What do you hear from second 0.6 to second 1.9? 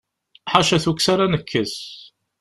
tukksa ara nekkes.